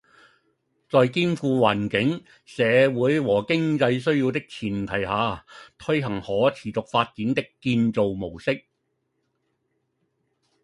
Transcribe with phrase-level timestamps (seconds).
[0.89, 2.63] 在兼顧環境、社
[2.99, 5.45] 會和經濟需要的前提下，
[5.77, 8.65] 推行可持續發展的建造模式